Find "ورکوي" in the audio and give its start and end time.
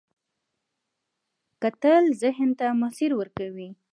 3.19-3.69